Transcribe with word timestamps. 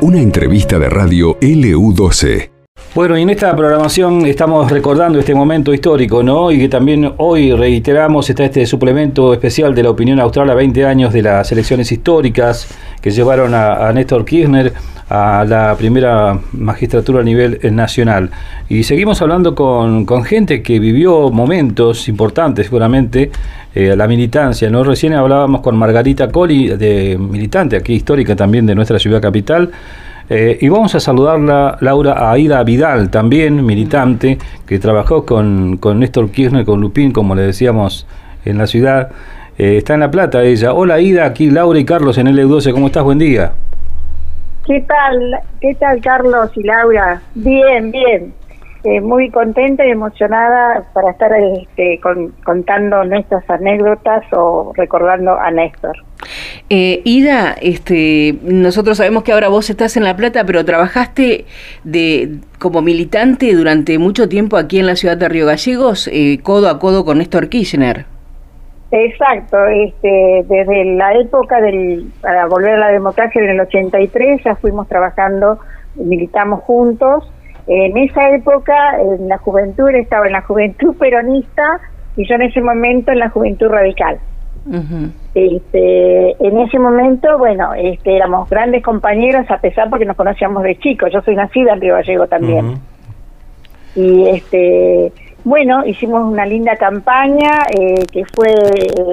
Una 0.00 0.20
entrevista 0.20 0.78
de 0.78 0.88
radio 0.88 1.38
LU12. 1.40 2.50
Bueno, 2.94 3.16
y 3.16 3.22
en 3.22 3.30
esta 3.30 3.56
programación 3.56 4.26
estamos 4.26 4.70
recordando 4.70 5.18
este 5.18 5.34
momento 5.34 5.72
histórico, 5.72 6.22
¿no? 6.22 6.50
Y 6.52 6.58
que 6.58 6.68
también 6.68 7.14
hoy 7.16 7.52
reiteramos, 7.54 8.28
está 8.28 8.44
este 8.44 8.66
suplemento 8.66 9.32
especial 9.32 9.74
de 9.74 9.82
la 9.82 9.90
opinión 9.90 10.20
austral 10.20 10.50
a 10.50 10.54
20 10.54 10.84
años 10.84 11.12
de 11.12 11.22
las 11.22 11.50
elecciones 11.52 11.90
históricas 11.90 12.68
que 13.02 13.10
llevaron 13.10 13.52
a, 13.54 13.92
Néstor 13.92 14.24
Kirchner 14.24 14.72
a 15.10 15.44
la 15.46 15.74
primera 15.76 16.38
magistratura 16.52 17.20
a 17.20 17.24
nivel 17.24 17.58
nacional. 17.72 18.30
Y 18.68 18.84
seguimos 18.84 19.20
hablando 19.20 19.54
con, 19.54 20.06
gente 20.24 20.62
que 20.62 20.78
vivió 20.78 21.30
momentos 21.30 22.08
importantes, 22.08 22.66
seguramente, 22.66 23.30
eh, 23.74 23.94
la 23.96 24.06
militancia, 24.06 24.70
¿no? 24.70 24.84
Recién 24.84 25.12
hablábamos 25.14 25.60
con 25.60 25.76
Margarita 25.76 26.28
Coli, 26.30 26.68
de 26.68 27.18
militante 27.18 27.76
aquí 27.76 27.94
histórica 27.94 28.36
también 28.36 28.64
de 28.64 28.74
nuestra 28.74 28.98
ciudad 28.98 29.20
capital, 29.20 29.70
eh, 30.30 30.56
y 30.60 30.68
vamos 30.68 30.94
a 30.94 31.00
saludarla, 31.00 31.76
Laura 31.80 32.30
Aida 32.30 32.62
Vidal, 32.62 33.10
también 33.10 33.66
militante, 33.66 34.38
que 34.66 34.78
trabajó 34.78 35.26
con, 35.26 35.76
con 35.78 35.98
Néstor 35.98 36.30
Kirchner, 36.30 36.64
con 36.64 36.80
Lupín, 36.80 37.12
como 37.12 37.34
le 37.34 37.42
decíamos 37.42 38.06
en 38.44 38.58
la 38.58 38.66
ciudad. 38.66 39.10
Eh, 39.58 39.76
está 39.76 39.94
en 39.94 40.00
La 40.00 40.10
Plata 40.10 40.42
ella. 40.42 40.72
Hola 40.72 40.94
Aida, 40.94 41.26
aquí 41.26 41.50
Laura 41.50 41.78
y 41.78 41.84
Carlos 41.84 42.18
en 42.18 42.26
L12. 42.28 42.72
¿Cómo 42.72 42.86
estás? 42.86 43.04
Buen 43.04 43.18
día. 43.18 43.52
¿Qué 44.66 44.80
tal? 44.82 45.40
¿Qué 45.60 45.74
tal 45.74 46.00
Carlos 46.00 46.50
y 46.56 46.62
Laura? 46.62 47.20
Bien, 47.34 47.90
bien. 47.90 48.32
Eh, 48.84 49.00
muy 49.00 49.30
contenta 49.30 49.86
y 49.86 49.90
emocionada 49.90 50.84
para 50.92 51.12
estar 51.12 51.30
este, 51.34 52.00
contando 52.44 53.04
nuestras 53.04 53.48
anécdotas 53.48 54.24
o 54.32 54.72
recordando 54.76 55.38
a 55.38 55.50
Néstor. 55.52 55.96
Eh, 56.68 57.00
Ida, 57.04 57.54
este, 57.60 58.38
nosotros 58.42 58.96
sabemos 58.96 59.22
que 59.22 59.32
ahora 59.32 59.48
vos 59.48 59.70
estás 59.70 59.96
en 59.96 60.04
La 60.04 60.16
Plata, 60.16 60.44
pero 60.44 60.64
trabajaste 60.64 61.44
de 61.84 62.38
como 62.58 62.82
militante 62.82 63.54
durante 63.54 63.98
mucho 63.98 64.28
tiempo 64.28 64.56
aquí 64.56 64.80
en 64.80 64.86
la 64.86 64.96
ciudad 64.96 65.16
de 65.16 65.28
Río 65.28 65.46
Gallegos, 65.46 66.08
eh, 66.12 66.40
codo 66.42 66.68
a 66.68 66.78
codo 66.78 67.04
con 67.04 67.18
Néstor 67.18 67.48
Kirchner. 67.48 68.11
Exacto, 68.92 69.66
este, 69.66 70.44
desde 70.46 70.84
la 70.96 71.14
época 71.14 71.60
del, 71.60 72.12
para 72.20 72.46
volver 72.46 72.74
a 72.74 72.78
la 72.78 72.88
democracia 72.88 73.42
en 73.42 73.50
el 73.50 73.60
83 73.60 74.44
ya 74.44 74.54
fuimos 74.56 74.86
trabajando, 74.86 75.58
militamos 75.94 76.60
juntos. 76.60 77.30
En 77.66 77.96
esa 77.96 78.30
época, 78.30 79.00
en 79.00 79.28
la 79.28 79.38
juventud, 79.38 79.88
estaba 79.90 80.26
en 80.26 80.32
la 80.32 80.42
juventud 80.42 80.94
peronista 80.96 81.80
y 82.16 82.28
yo 82.28 82.34
en 82.34 82.42
ese 82.42 82.60
momento 82.60 83.12
en 83.12 83.20
la 83.20 83.30
juventud 83.30 83.68
radical 83.68 84.18
este, 85.34 86.46
en 86.46 86.58
ese 86.58 86.78
momento, 86.78 87.38
bueno, 87.38 87.74
este, 87.74 88.16
éramos 88.16 88.48
grandes 88.48 88.82
compañeros 88.82 89.50
a 89.50 89.58
pesar 89.58 89.90
porque 89.90 90.04
nos 90.04 90.16
conocíamos 90.16 90.62
de 90.62 90.78
chicos. 90.78 91.10
Yo 91.12 91.20
soy 91.22 91.34
nacida 91.34 91.72
en 91.72 91.80
Río 91.80 91.94
Gallego 91.94 92.26
también. 92.26 92.78
Y 93.94 94.28
este, 94.28 95.12
bueno, 95.44 95.84
hicimos 95.86 96.24
una 96.24 96.46
linda 96.46 96.76
campaña 96.76 97.66
eh, 97.76 98.06
que 98.12 98.24
fue, 98.26 98.54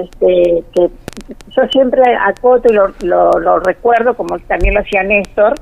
este, 0.04 0.62
que 0.74 0.90
yo 1.50 1.66
siempre 1.72 2.02
acoto 2.14 2.72
y 2.72 2.76
lo, 2.76 3.32
lo, 3.32 3.60
recuerdo 3.60 4.14
como 4.14 4.38
también 4.40 4.74
lo 4.74 4.80
hacía 4.80 5.02
Néstor. 5.02 5.54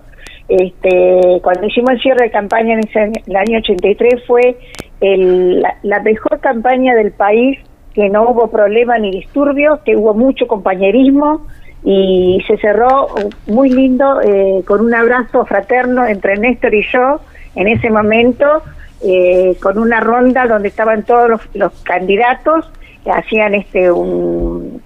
Este, 0.49 1.41
cuando 1.43 1.67
hicimos 1.67 1.93
el 1.93 2.01
cierre 2.01 2.25
de 2.25 2.31
campaña 2.31 2.75
en, 2.75 2.81
ese, 2.81 3.13
el 3.27 3.37
año 3.37 3.59
83 3.59 4.27
fue 4.27 4.59
el, 5.01 5.63
la 5.83 6.01
mejor 6.01 6.41
campaña 6.41 6.95
del 6.95 7.13
país 7.13 7.59
que 7.95 8.09
no 8.09 8.31
hubo 8.31 8.49
problema 8.49 8.99
ni 8.99 9.11
disturbios, 9.11 9.81
que 9.81 9.97
hubo 9.97 10.15
mucho 10.15 10.47
compañerismo 10.47 11.47
y 11.85 12.43
se 12.47 12.57
cerró 12.59 13.09
muy 13.47 13.71
lindo 13.71 14.21
eh, 14.21 14.63
con 14.67 14.81
un 14.81 14.95
abrazo 14.95 15.45
fraterno 15.45 16.07
entre 16.07 16.37
Néstor 16.37 16.75
y 16.75 16.85
yo 16.93 17.21
en 17.55 17.69
ese 17.69 17.91
momento, 17.91 18.63
eh, 19.03 19.57
con 19.61 19.79
una 19.79 20.01
ronda 20.01 20.47
donde 20.47 20.69
estaban 20.69 21.05
todos 21.05 21.41
los, 21.55 21.73
candidatos, 21.83 22.71
hacían 23.11 23.55
este 23.55 23.91
un, 23.91 24.83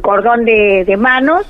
cordón 0.00 0.44
de, 0.44 0.84
de 0.86 0.96
manos 0.96 1.46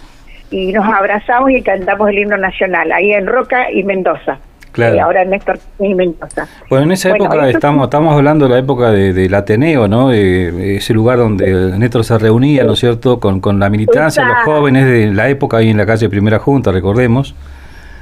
y 0.51 0.73
nos 0.73 0.87
abrazamos 0.87 1.51
y 1.51 1.63
cantamos 1.63 2.09
el 2.11 2.19
himno 2.19 2.37
nacional, 2.37 2.93
ahí 2.93 3.13
en 3.13 3.27
Roca 3.27 3.71
y 3.71 3.83
Mendoza. 3.83 4.39
Claro. 4.73 4.97
Y 4.97 4.99
ahora 4.99 5.25
Néstor 5.25 5.59
Mendoza. 5.79 6.49
Bueno, 6.71 6.87
en 6.87 6.93
esa 6.93 7.11
época 7.11 7.49
estamos 7.49 7.85
estamos 7.85 8.15
hablando 8.15 8.47
de 8.47 8.55
la 8.55 8.59
época 8.59 8.91
del 8.91 9.35
Ateneo, 9.35 9.87
¿no? 9.87 10.11
ese 10.11 10.95
lugar 10.95 11.19
donde 11.19 11.79
Néstor 11.79 12.05
se 12.05 12.19
reunía, 12.19 12.65
¿no 12.65 12.73
es 12.73 12.79
cierto?, 12.79 13.21
con, 13.21 13.41
con 13.41 13.61
la 13.61 13.69
militancia, 13.69 14.25
los 14.25 14.39
jóvenes 14.45 14.87
de 14.87 15.13
la 15.13 15.29
época 15.29 15.59
ahí 15.59 15.71
en 15.71 15.77
la 15.77 15.85
calle 15.87 16.09
Primera 16.09 16.39
Junta, 16.39 16.73
recordemos. 16.73 17.35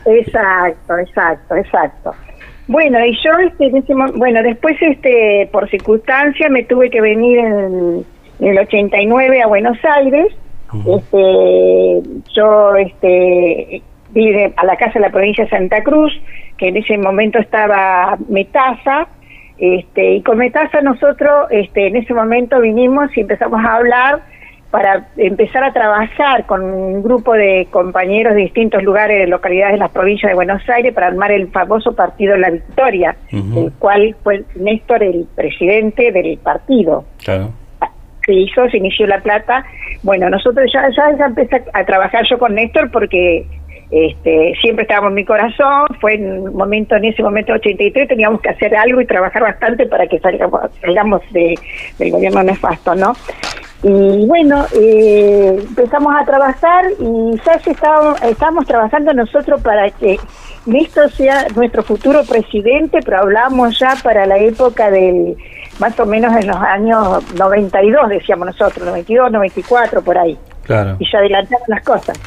Exacto, 0.07 0.97
exacto, 0.99 1.57
exacto. 1.57 2.15
Bueno, 2.71 3.05
y 3.05 3.19
yo, 3.25 3.33
este, 3.41 3.69
bueno, 4.15 4.45
después, 4.45 4.77
este, 4.81 5.49
por 5.51 5.69
circunstancia, 5.69 6.49
me 6.49 6.63
tuve 6.63 6.89
que 6.89 7.01
venir 7.01 7.41
en, 7.41 8.05
en 8.39 8.49
el 8.49 8.59
89 8.61 9.43
a 9.43 9.49
Buenos 9.49 9.77
Aires. 9.85 10.29
Este, 10.87 12.01
yo, 12.33 12.77
este, 12.77 13.83
vine 14.11 14.53
a 14.57 14.65
la 14.65 14.77
casa 14.77 14.93
de 14.95 15.01
la 15.01 15.11
provincia 15.11 15.43
de 15.43 15.51
Santa 15.51 15.83
Cruz, 15.83 16.13
que 16.59 16.69
en 16.69 16.77
ese 16.77 16.97
momento 16.97 17.41
estaba 17.41 18.17
Metaza, 18.29 19.09
este, 19.59 20.15
y 20.15 20.23
con 20.23 20.39
Metaza 20.39 20.81
nosotros 20.81 21.49
este, 21.51 21.89
en 21.89 21.97
ese 21.97 22.15
momento 22.15 22.61
vinimos 22.61 23.11
y 23.17 23.23
empezamos 23.23 23.65
a 23.65 23.79
hablar 23.79 24.23
para 24.71 25.09
empezar 25.17 25.65
a 25.65 25.73
trabajar 25.73 26.47
con 26.47 26.63
un 26.63 27.03
grupo 27.03 27.33
de 27.33 27.67
compañeros 27.71 28.35
de 28.35 28.43
distintos 28.43 28.83
lugares, 28.83 29.19
de 29.19 29.27
localidades 29.27 29.75
de 29.75 29.79
las 29.79 29.91
provincias 29.91 30.31
de 30.31 30.35
Buenos 30.35 30.63
Aires, 30.69 30.95
para 30.95 31.09
armar 31.09 31.33
el 31.33 31.49
famoso 31.49 31.95
partido 31.95 32.37
La 32.37 32.51
Victoria, 32.51 33.17
el 33.33 33.73
cual 33.79 34.15
fue 34.23 34.45
Néstor 34.55 35.03
el 35.03 35.27
presidente 35.35 36.13
del 36.13 36.39
partido. 36.39 37.05
Claro. 37.25 37.51
Se 38.25 38.33
hizo, 38.33 38.69
se 38.69 38.77
inició 38.77 39.07
La 39.07 39.21
Plata. 39.21 39.65
Bueno, 40.03 40.31
nosotros 40.31 40.71
ya, 40.73 40.89
ya 40.91 41.27
empecé 41.27 41.65
a 41.73 41.85
trabajar 41.85 42.25
yo 42.31 42.39
con 42.39 42.55
Néstor 42.55 42.91
porque 42.93 43.47
este, 43.91 44.55
siempre 44.61 44.83
estábamos 44.83 45.11
en 45.11 45.15
mi 45.17 45.25
corazón, 45.25 45.87
fue 46.01 46.15
en 46.15 46.43
un 46.43 46.55
momento, 46.55 46.95
en 46.95 47.07
ese 47.07 47.25
momento 47.25 47.55
83, 47.55 48.07
teníamos 48.07 48.41
que 48.41 48.51
hacer 48.51 48.77
algo 48.77 49.01
y 49.01 49.07
trabajar 49.07 49.43
bastante 49.43 49.87
para 49.87 50.07
que 50.07 50.21
salgamos, 50.21 50.61
salgamos 50.81 51.23
de, 51.33 51.57
del 51.99 52.13
gobierno 52.13 52.43
nefasto, 52.45 52.95
¿no? 52.95 53.15
Y 53.83 54.27
bueno, 54.27 54.67
eh, 54.75 55.57
empezamos 55.67 56.15
a 56.15 56.25
trabajar 56.25 56.85
y 56.99 57.37
ya 57.45 57.53
estábamos, 57.55 58.21
estábamos 58.23 58.67
trabajando 58.67 59.15
nosotros 59.15 59.61
para 59.63 59.91
que 59.91 60.19
Néstor 60.67 61.11
sea 61.13 61.47
nuestro 61.55 61.83
futuro 61.83 62.23
presidente, 62.25 62.99
pero 63.03 63.21
hablamos 63.21 63.79
ya 63.79 63.95
para 64.03 64.27
la 64.27 64.37
época 64.37 64.91
del, 64.91 65.35
más 65.79 65.99
o 65.99 66.05
menos 66.05 66.37
en 66.37 66.49
los 66.49 66.57
años 66.57 67.35
92, 67.35 68.11
decíamos 68.11 68.49
nosotros, 68.49 68.87
92, 68.87 69.33
94, 69.33 70.03
por 70.03 70.19
ahí. 70.19 70.37
Claro. 70.65 70.97
Y 70.99 71.11
ya 71.11 71.19
adelantaron 71.19 71.65
las 71.69 71.83
cosas. 71.83 72.21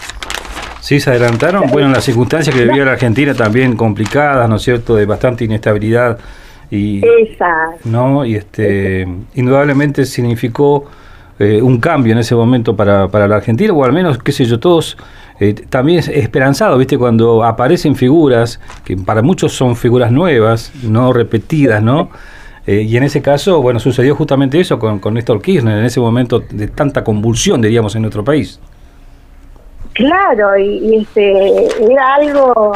Sí, 0.82 1.00
se 1.00 1.12
adelantaron. 1.12 1.70
Bueno, 1.72 1.90
las 1.90 2.04
circunstancias 2.04 2.54
que 2.54 2.66
vivía 2.66 2.84
la 2.84 2.94
Argentina 2.94 3.34
también 3.34 3.78
complicadas, 3.78 4.50
¿no 4.50 4.56
es 4.56 4.64
cierto?, 4.64 4.96
de 4.96 5.06
bastante 5.06 5.46
inestabilidad. 5.46 6.18
Y, 6.72 7.02
¿no? 7.86 8.26
y 8.26 8.36
este, 8.36 9.08
indudablemente 9.36 10.06
significó 10.06 10.90
eh, 11.44 11.62
un 11.62 11.80
cambio 11.80 12.14
en 12.14 12.20
ese 12.20 12.36
momento 12.36 12.76
para, 12.76 13.08
para 13.08 13.28
la 13.28 13.36
Argentina, 13.36 13.74
o 13.74 13.84
al 13.84 13.94
menos, 13.94 14.18
qué 14.18 14.32
sé 14.32 14.46
yo, 14.46 14.60
todos 14.60 14.98
eh, 15.40 15.54
también 15.54 16.04
esperanzados, 16.12 16.78
¿viste? 16.78 16.98
Cuando 16.98 17.44
aparecen 17.44 17.96
figuras, 17.96 18.60
que 18.86 18.96
para 18.98 19.22
muchos 19.22 19.54
son 19.54 19.76
figuras 19.76 20.12
nuevas, 20.12 20.72
no 20.84 21.12
repetidas, 21.12 21.82
¿no? 21.82 22.10
Eh, 22.66 22.82
y 22.82 22.96
en 22.96 23.04
ese 23.04 23.22
caso, 23.22 23.62
bueno, 23.62 23.80
sucedió 23.80 24.16
justamente 24.16 24.60
eso 24.60 24.80
con, 24.80 25.00
con 25.00 25.16
Néstor 25.16 25.42
Kirchner, 25.42 25.80
en 25.80 25.86
ese 25.86 26.00
momento 26.00 26.40
de 26.40 26.68
tanta 26.68 27.04
convulsión, 27.04 27.62
diríamos, 27.62 27.96
en 27.96 28.04
nuestro 28.04 28.24
país. 28.24 28.60
Claro, 29.94 30.58
y, 30.58 30.96
este 31.02 31.68
era 31.84 32.16
algo, 32.16 32.72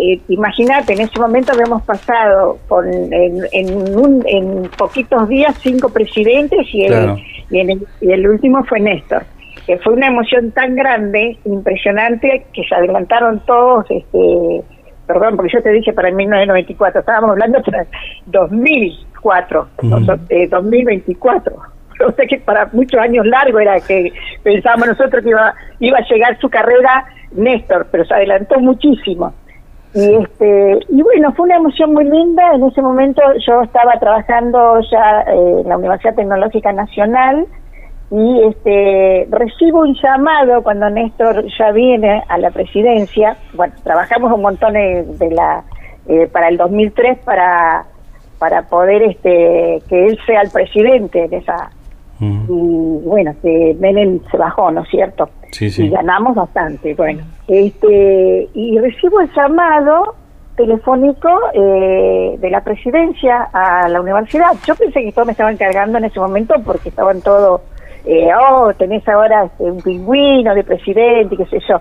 eh, 0.00 0.20
imagínate, 0.28 0.92
en 0.92 1.00
ese 1.00 1.18
momento 1.18 1.52
habíamos 1.52 1.82
pasado 1.82 2.58
con 2.68 2.86
en, 2.86 3.42
en, 3.52 4.70
poquitos 4.76 5.28
días 5.28 5.56
cinco 5.60 5.88
presidentes 5.88 6.66
y 6.72 6.84
el, 6.84 7.16
y, 7.50 8.12
el, 8.12 8.28
último 8.28 8.62
fue 8.64 8.80
Néstor. 8.80 9.24
Que 9.66 9.76
fue 9.78 9.94
una 9.94 10.06
emoción 10.06 10.52
tan 10.52 10.76
grande, 10.76 11.36
impresionante, 11.44 12.46
que 12.54 12.62
se 12.64 12.74
adelantaron 12.74 13.40
todos, 13.44 13.84
este, 13.90 14.62
perdón, 15.06 15.36
porque 15.36 15.52
yo 15.52 15.62
te 15.62 15.72
dije 15.72 15.92
para 15.92 16.08
el 16.08 16.14
1994, 16.14 17.00
estábamos 17.00 17.30
hablando 17.32 17.62
para 17.62 17.86
2004, 18.26 19.68
2024 19.82 21.56
o 22.06 22.12
sea 22.12 22.26
que 22.26 22.38
para 22.38 22.68
muchos 22.72 23.00
años 23.00 23.26
largo 23.26 23.58
era 23.58 23.80
que 23.80 24.12
pensábamos 24.42 24.88
nosotros 24.88 25.22
que 25.22 25.30
iba, 25.30 25.54
iba 25.80 25.98
a 25.98 26.06
llegar 26.08 26.38
su 26.40 26.48
carrera 26.48 27.04
Néstor, 27.32 27.88
pero 27.90 28.04
se 28.04 28.14
adelantó 28.14 28.58
muchísimo. 28.60 29.34
Y, 29.94 30.14
este, 30.16 30.78
y 30.88 31.02
bueno, 31.02 31.32
fue 31.32 31.46
una 31.46 31.56
emoción 31.56 31.94
muy 31.94 32.04
linda. 32.04 32.42
En 32.54 32.64
ese 32.64 32.82
momento 32.82 33.22
yo 33.46 33.62
estaba 33.62 33.92
trabajando 33.98 34.80
ya 34.90 35.22
eh, 35.22 35.60
en 35.62 35.68
la 35.68 35.78
Universidad 35.78 36.14
Tecnológica 36.14 36.72
Nacional 36.72 37.46
y 38.10 38.42
este 38.44 39.28
recibo 39.30 39.80
un 39.80 39.94
llamado 39.94 40.62
cuando 40.62 40.88
Néstor 40.88 41.44
ya 41.58 41.72
viene 41.72 42.22
a 42.28 42.38
la 42.38 42.50
presidencia, 42.50 43.36
bueno, 43.54 43.74
trabajamos 43.82 44.32
un 44.32 44.40
montón 44.42 44.72
de, 44.72 45.30
la 45.30 45.64
eh, 46.06 46.26
para 46.26 46.48
el 46.48 46.56
2003 46.56 47.18
para 47.18 47.86
para 48.38 48.62
poder 48.62 49.02
este 49.02 49.82
que 49.88 50.06
él 50.06 50.18
sea 50.24 50.42
el 50.42 50.50
presidente 50.50 51.28
de 51.28 51.36
esa. 51.38 51.70
Y 52.20 53.00
bueno 53.04 53.32
que 53.42 53.76
Menem 53.78 54.20
se 54.30 54.36
bajó 54.36 54.70
no 54.72 54.82
es 54.82 54.88
cierto 54.88 55.28
y 55.60 55.88
ganamos 55.88 56.34
bastante 56.34 56.94
bueno. 56.94 57.22
Este 57.46 58.48
y 58.54 58.78
recibo 58.78 59.20
el 59.20 59.30
llamado 59.34 60.14
telefónico 60.56 61.28
eh, 61.54 62.36
de 62.38 62.50
la 62.50 62.62
presidencia 62.62 63.48
a 63.52 63.88
la 63.88 64.00
universidad. 64.00 64.52
Yo 64.66 64.74
pensé 64.74 65.02
que 65.02 65.12
todos 65.12 65.26
me 65.26 65.32
estaban 65.32 65.56
cargando 65.56 65.98
en 65.98 66.04
ese 66.04 66.18
momento 66.18 66.54
porque 66.64 66.88
estaban 66.88 67.20
todos 67.22 67.60
eh, 68.04 68.28
oh 68.34 68.72
tenés 68.74 69.06
ahora 69.08 69.44
este, 69.44 69.64
un 69.64 69.80
pingüino 69.82 70.54
de 70.54 70.64
presidente 70.64 71.36
qué 71.36 71.46
sé 71.46 71.58
yo. 71.68 71.80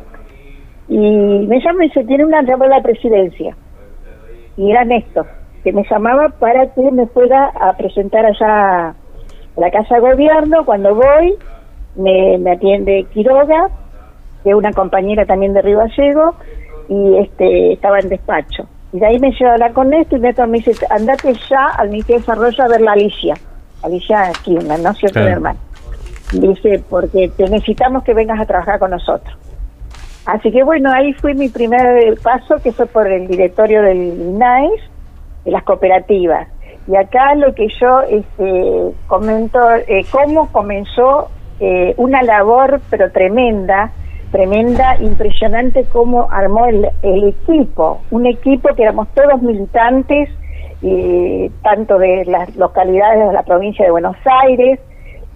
Y 0.89 0.97
me 1.47 1.59
llama 1.59 1.85
y 1.85 1.87
dice 1.87 2.03
tiene 2.05 2.25
una 2.25 2.41
llamada 2.41 2.75
de 2.75 2.77
la 2.77 2.83
presidencia 2.83 3.55
y 4.55 4.71
era 4.71 4.85
Néstor 4.85 5.27
que 5.67 5.73
me 5.73 5.83
llamaba 5.83 6.29
para 6.29 6.73
que 6.73 6.91
me 6.91 7.07
fuera 7.07 7.51
a 7.59 7.73
presentar 7.73 8.25
allá 8.25 8.89
a 8.89 8.95
la 9.57 9.69
Casa 9.69 9.95
de 9.95 9.99
Gobierno. 9.99 10.63
Cuando 10.63 10.95
voy, 10.95 11.35
me, 11.97 12.51
atiende 12.51 13.05
Quiroga, 13.13 13.69
que 14.43 14.49
es 14.51 14.55
una 14.55 14.71
compañera 14.71 15.25
también 15.25 15.53
de 15.53 15.61
Río 15.61 15.79
Gallego, 15.79 16.35
y 16.87 17.17
este 17.17 17.73
estaba 17.73 17.99
en 17.99 18.09
despacho. 18.09 18.67
Y 18.93 18.99
de 18.99 19.05
ahí 19.05 19.19
me 19.19 19.31
lleva 19.31 19.51
a 19.51 19.53
hablar 19.53 19.73
con 19.73 19.89
Néstor 19.89 20.19
y 20.19 20.21
Néstor 20.21 20.47
me 20.47 20.59
dice, 20.59 20.85
andate 20.89 21.33
ya 21.49 21.65
al 21.77 21.89
Ministerio 21.89 22.19
de 22.19 22.25
Desarrollo 22.25 22.63
a 22.63 22.67
ver 22.67 22.81
la 22.81 22.93
Alicia. 22.93 23.35
Alicia 23.83 24.31
Kirchner, 24.43 24.79
¿no 24.79 24.91
es 24.91 24.97
cierto, 24.97 25.19
hermano? 25.19 25.59
Dice, 26.31 26.83
porque 26.89 27.29
te 27.35 27.49
necesitamos 27.49 28.03
que 28.03 28.13
vengas 28.13 28.39
a 28.39 28.45
trabajar 28.45 28.79
con 28.79 28.91
nosotros. 28.91 29.37
Así 30.25 30.51
que 30.51 30.63
bueno, 30.63 30.91
ahí 30.91 31.13
fue 31.13 31.33
mi 31.33 31.47
primer 31.47 32.17
paso, 32.21 32.57
que 32.61 32.73
fue 32.73 32.85
por 32.85 33.07
el 33.07 33.27
directorio 33.27 33.81
del 33.81 33.97
INAES, 33.97 34.81
de 35.45 35.51
las 35.51 35.63
cooperativas. 35.63 36.49
Y 36.85 36.95
acá 36.95 37.35
lo 37.35 37.53
que 37.53 37.67
yo 37.79 38.01
este, 38.01 38.93
comento, 39.07 39.59
eh, 39.87 40.05
cómo 40.11 40.51
comenzó 40.51 41.29
eh, 41.59 41.93
una 41.97 42.23
labor, 42.23 42.81
pero 42.89 43.11
tremenda, 43.11 43.91
tremenda, 44.31 44.97
impresionante 44.99 45.85
cómo 45.85 46.27
armó 46.31 46.65
el, 46.65 46.89
equipo, 47.01 48.01
un 48.11 48.25
equipo 48.25 48.69
que 48.75 48.83
éramos 48.83 49.07
todos 49.13 49.41
militantes, 49.41 50.29
y 50.81 51.49
tanto 51.63 51.97
de 51.97 52.25
las 52.25 52.55
localidades 52.55 53.27
de 53.27 53.33
la 53.33 53.41
provincia 53.41 53.83
de 53.83 53.89
Buenos 53.89 54.15
Aires 54.43 54.79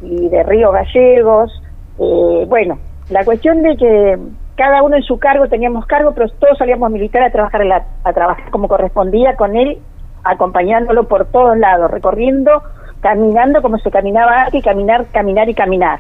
y 0.04 0.30
de 0.30 0.44
Río 0.44 0.72
Gallegos. 0.72 1.52
Eh, 2.00 2.46
bueno, 2.48 2.78
la 3.10 3.26
cuestión 3.26 3.64
de 3.64 3.76
que 3.76 4.20
cada 4.56 4.84
uno 4.84 4.98
en 4.98 5.02
su 5.02 5.18
cargo 5.18 5.48
teníamos 5.48 5.88
cargo, 5.88 6.12
pero 6.14 6.30
todos 6.30 6.60
salíamos 6.60 6.92
militar 6.92 7.24
a 7.24 7.32
trabajar, 7.32 7.64
a 8.04 8.14
trabajar 8.14 8.52
como 8.52 8.68
correspondía 8.68 9.36
con 9.36 9.56
él 9.56 9.80
acompañándolo 10.24 11.08
por 11.08 11.26
todos 11.26 11.58
lados, 11.58 11.90
recorriendo, 11.90 12.62
caminando 13.02 13.62
como 13.62 13.78
se 13.80 13.92
caminaba 13.92 14.44
antes, 14.44 14.64
caminar, 14.64 15.06
caminar 15.12 15.50
y 15.50 15.54
caminar. 15.54 16.00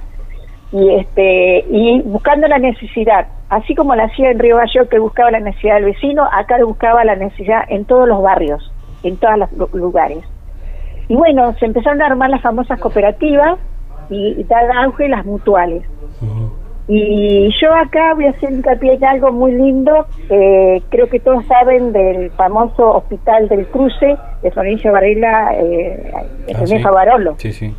Y 0.71 0.89
este 0.89 1.65
y 1.69 2.01
buscando 2.01 2.47
la 2.47 2.57
necesidad, 2.57 3.27
así 3.49 3.75
como 3.75 3.95
la 3.95 4.05
hacía 4.05 4.31
en 4.31 4.39
Río 4.39 4.57
Gallo 4.57 4.87
que 4.87 4.99
buscaba 4.99 5.31
la 5.31 5.41
necesidad 5.41 5.75
del 5.75 5.85
vecino, 5.85 6.23
acá 6.31 6.57
buscaba 6.63 7.03
la 7.03 7.15
necesidad 7.15 7.63
en 7.67 7.85
todos 7.85 8.07
los 8.07 8.21
barrios, 8.21 8.71
en 9.03 9.17
todos 9.17 9.37
los 9.57 9.73
lugares. 9.73 10.23
Y 11.09 11.15
bueno, 11.15 11.53
se 11.59 11.65
empezaron 11.65 12.01
a 12.01 12.05
armar 12.05 12.29
las 12.29 12.41
famosas 12.41 12.79
cooperativas 12.79 13.59
y, 14.09 14.43
dar 14.45 14.71
auge 14.71 15.09
las 15.09 15.25
mutuales. 15.25 15.83
Y 16.87 17.49
yo 17.61 17.73
acá 17.73 18.13
voy 18.15 18.25
a 18.25 18.31
hacer 18.31 18.51
hincapié 18.51 18.93
en 18.93 19.05
algo 19.05 19.31
muy 19.31 19.53
lindo. 19.53 20.07
Eh, 20.29 20.81
creo 20.89 21.07
que 21.07 21.19
todos 21.19 21.45
saben 21.45 21.93
del 21.93 22.31
famoso 22.31 22.97
hospital 22.97 23.47
del 23.47 23.67
cruce 23.67 24.17
de 24.41 24.51
Florencia 24.51 24.91
Varela, 24.91 25.51
eh, 25.55 26.11
ah, 26.55 26.65
sí. 26.65 26.77
Barolo. 26.79 27.35
Sí, 27.37 27.53
sí. 27.53 27.73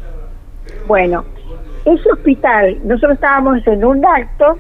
Bueno, 0.87 1.25
ese 1.85 2.13
hospital, 2.13 2.79
nosotros 2.85 3.15
estábamos 3.15 3.67
en 3.67 3.85
un 3.85 4.05
acto, 4.05 4.57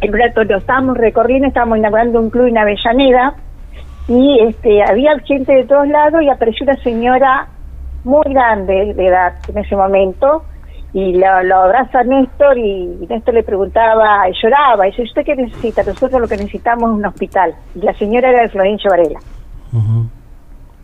en 0.00 0.14
un 0.14 0.22
acto 0.22 0.44
lo 0.44 0.58
estábamos 0.58 0.96
recorriendo, 0.96 1.48
estábamos 1.48 1.78
inaugurando 1.78 2.20
un 2.20 2.30
club 2.30 2.46
en 2.46 2.58
Avellaneda, 2.58 3.34
y 4.08 4.38
este 4.40 4.82
había 4.82 5.18
gente 5.20 5.52
de 5.52 5.64
todos 5.64 5.88
lados 5.88 6.22
y 6.22 6.28
apareció 6.28 6.64
una 6.64 6.76
señora 6.82 7.48
muy 8.04 8.24
grande 8.26 8.92
de 8.94 9.06
edad 9.06 9.34
en 9.48 9.58
ese 9.58 9.76
momento, 9.76 10.44
y 10.94 11.12
lo, 11.14 11.42
lo, 11.42 11.56
abraza 11.56 12.04
Néstor 12.04 12.56
y 12.56 12.86
Néstor 13.08 13.34
le 13.34 13.42
preguntaba, 13.42 14.28
y 14.28 14.32
lloraba, 14.40 14.86
y 14.86 14.92
dice, 14.92 15.02
¿usted 15.02 15.24
qué 15.24 15.34
necesita? 15.34 15.82
Nosotros 15.82 16.20
lo 16.20 16.28
que 16.28 16.36
necesitamos 16.36 16.90
es 16.90 16.96
un 16.96 17.04
hospital. 17.04 17.54
Y 17.74 17.80
la 17.80 17.92
señora 17.94 18.30
era 18.30 18.42
de 18.42 18.48
Florencio 18.48 18.90
Varela. 18.90 19.18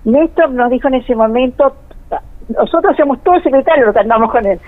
Néstor 0.05 0.51
nos 0.51 0.69
dijo 0.71 0.89
en 0.89 0.95
ese 0.95 1.15
momento, 1.15 1.77
nosotros 2.49 2.97
somos 2.97 3.23
todos 3.23 3.41
secretarios 3.45 3.87
los 3.87 3.95
que 3.95 4.01
andamos 4.01 4.33
con 4.33 4.45
él. 4.45 4.59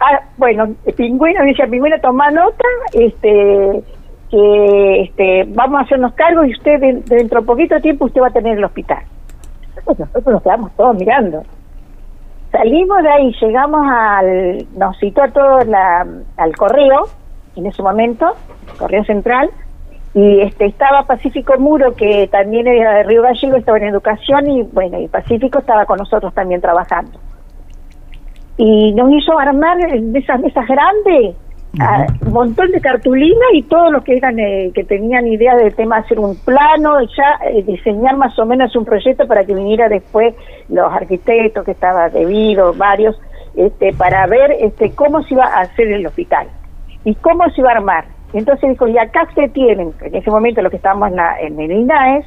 Ah, 0.00 0.20
bueno, 0.36 0.74
Pingüino, 0.96 1.44
dice, 1.44 1.68
Pingüino 1.68 2.00
toma 2.00 2.32
nota, 2.32 2.64
este 2.92 3.84
que 4.30 5.02
este, 5.02 5.44
vamos 5.54 5.80
a 5.80 5.84
hacernos 5.84 6.12
cargo 6.12 6.44
y 6.44 6.52
usted 6.52 6.80
dentro 7.06 7.40
de 7.40 7.46
poquito 7.46 7.80
tiempo 7.80 8.04
usted 8.06 8.20
va 8.20 8.26
a 8.26 8.32
tener 8.32 8.58
el 8.58 8.64
hospital. 8.64 9.02
nosotros 9.86 10.26
nos 10.26 10.42
quedamos 10.42 10.72
todos 10.76 10.96
mirando. 10.96 11.44
Salimos 12.50 13.02
de 13.02 13.10
ahí, 13.10 13.36
llegamos 13.40 13.86
al, 13.86 14.66
nos 14.76 14.98
citó 14.98 15.22
a 15.22 15.28
todos 15.28 15.66
la, 15.66 16.06
al 16.36 16.56
correo, 16.56 17.08
en 17.56 17.66
ese 17.66 17.82
momento, 17.82 18.32
correo 18.78 19.04
central, 19.04 19.50
y 20.14 20.40
este 20.40 20.66
estaba 20.66 21.02
Pacífico 21.02 21.58
Muro, 21.58 21.94
que 21.94 22.26
también 22.28 22.66
era 22.66 22.94
de 22.94 23.02
Río 23.02 23.22
Gallego, 23.22 23.56
estaba 23.56 23.78
en 23.78 23.84
educación, 23.84 24.48
y 24.50 24.62
bueno, 24.62 24.98
y 24.98 25.08
Pacífico 25.08 25.58
estaba 25.58 25.84
con 25.84 25.98
nosotros 25.98 26.32
también 26.32 26.60
trabajando. 26.60 27.18
Y 28.56 28.92
nos 28.94 29.12
hizo 29.12 29.38
armar 29.38 29.78
esas 30.14 30.40
mesas 30.40 30.66
grandes, 30.66 31.36
un 31.74 32.32
montón 32.32 32.70
de 32.72 32.80
cartulina 32.80 33.44
y 33.52 33.62
todos 33.62 33.92
los 33.92 34.02
que 34.02 34.16
eran 34.16 34.38
eh, 34.38 34.70
que 34.74 34.84
tenían 34.84 35.26
idea 35.26 35.54
del 35.54 35.74
tema 35.74 35.98
hacer 35.98 36.18
un 36.18 36.36
plano 36.36 37.00
ya 37.02 37.46
eh, 37.46 37.62
diseñar 37.62 38.16
más 38.16 38.38
o 38.38 38.46
menos 38.46 38.74
un 38.74 38.84
proyecto 38.84 39.26
para 39.26 39.44
que 39.44 39.54
viniera 39.54 39.88
después 39.88 40.34
los 40.68 40.92
arquitectos 40.92 41.64
que 41.64 41.72
estaba 41.72 42.08
debido 42.08 42.72
varios 42.74 43.20
este 43.54 43.92
para 43.92 44.26
ver 44.26 44.52
este 44.60 44.92
cómo 44.92 45.22
se 45.22 45.34
iba 45.34 45.44
a 45.44 45.60
hacer 45.60 45.88
el 45.88 46.06
hospital 46.06 46.48
y 47.04 47.14
cómo 47.16 47.48
se 47.50 47.60
iba 47.60 47.70
a 47.70 47.76
armar. 47.76 48.04
Entonces 48.32 48.70
dijo 48.70 48.88
y 48.88 48.98
acá 48.98 49.28
se 49.34 49.48
tienen 49.48 49.92
en 50.00 50.14
ese 50.14 50.30
momento 50.30 50.62
los 50.62 50.70
que 50.70 50.76
estábamos 50.76 51.10
en, 51.10 51.16
la, 51.16 51.40
en 51.40 51.60
el 51.60 51.70
INAES 51.70 52.26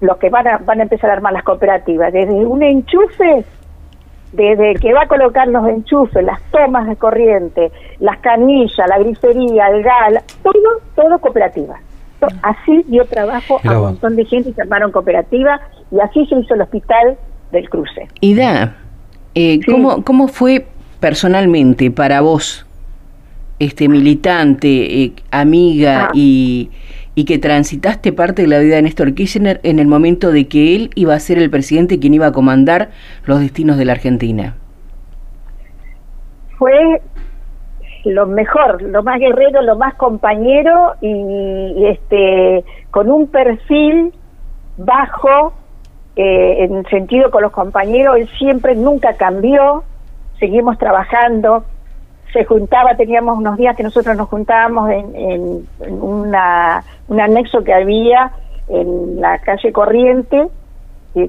los 0.00 0.16
que 0.16 0.30
van 0.30 0.48
a, 0.48 0.58
van 0.58 0.80
a 0.80 0.82
empezar 0.82 1.10
a 1.10 1.12
armar 1.12 1.32
las 1.32 1.44
cooperativas 1.44 2.12
desde 2.12 2.32
un 2.32 2.62
enchufe 2.62 3.44
desde 4.32 4.74
que 4.74 4.92
va 4.92 5.02
a 5.02 5.08
colocar 5.08 5.46
los 5.48 5.66
enchufes, 5.68 6.24
las 6.24 6.40
tomas 6.50 6.88
de 6.88 6.96
corriente, 6.96 7.70
las 8.00 8.18
canillas, 8.18 8.88
la 8.88 8.98
grifería, 8.98 9.68
el 9.68 9.82
gal, 9.82 10.20
todo, 10.42 10.80
todo 10.94 11.18
cooperativa. 11.18 11.78
Así 12.42 12.84
dio 12.86 13.04
trabajo 13.04 13.60
a 13.64 13.72
un 13.72 13.82
montón 13.82 14.16
de 14.16 14.24
gente 14.24 14.52
que 14.52 14.62
armaron 14.62 14.92
cooperativa 14.92 15.60
y 15.90 16.00
así 16.00 16.24
se 16.26 16.36
hizo 16.36 16.54
el 16.54 16.62
hospital 16.62 17.16
del 17.50 17.68
cruce. 17.68 18.08
Ida, 18.20 18.76
eh, 19.34 19.60
¿cómo, 19.66 20.04
¿cómo 20.04 20.28
fue 20.28 20.66
personalmente 21.00 21.90
para 21.90 22.20
vos, 22.20 22.64
este 23.58 23.88
militante, 23.88 25.02
eh, 25.02 25.12
amiga 25.30 26.06
ah. 26.06 26.10
y 26.14 26.70
y 27.14 27.24
que 27.24 27.38
transitaste 27.38 28.12
parte 28.12 28.42
de 28.42 28.48
la 28.48 28.58
vida 28.58 28.76
de 28.76 28.82
Néstor 28.82 29.14
Kirchner 29.14 29.60
en 29.62 29.78
el 29.78 29.86
momento 29.86 30.32
de 30.32 30.48
que 30.48 30.74
él 30.74 30.90
iba 30.94 31.14
a 31.14 31.20
ser 31.20 31.38
el 31.38 31.50
presidente 31.50 31.98
quien 31.98 32.14
iba 32.14 32.26
a 32.26 32.32
comandar 32.32 32.90
los 33.26 33.40
destinos 33.40 33.76
de 33.76 33.84
la 33.84 33.92
Argentina? 33.92 34.56
Fue 36.58 37.02
lo 38.04 38.26
mejor, 38.26 38.82
lo 38.82 39.02
más 39.02 39.18
guerrero, 39.18 39.62
lo 39.62 39.76
más 39.76 39.94
compañero 39.94 40.94
y, 41.00 41.86
este 41.86 42.64
con 42.90 43.10
un 43.10 43.26
perfil 43.28 44.12
bajo 44.76 45.52
eh, 46.16 46.64
en 46.64 46.84
sentido 46.86 47.30
con 47.30 47.42
los 47.42 47.52
compañeros, 47.52 48.16
él 48.18 48.28
siempre 48.38 48.74
nunca 48.74 49.14
cambió, 49.16 49.84
seguimos 50.38 50.78
trabajando, 50.78 51.64
se 52.32 52.44
juntaba, 52.44 52.94
teníamos 52.96 53.36
unos 53.38 53.56
días 53.56 53.76
que 53.76 53.82
nosotros 53.82 54.16
nos 54.16 54.28
juntábamos 54.28 54.90
en, 54.90 55.66
una, 56.00 56.82
un 57.08 57.20
anexo 57.20 57.62
que 57.62 57.74
había 57.74 58.32
en 58.68 59.20
la 59.20 59.38
calle 59.38 59.72
Corriente, 59.72 60.48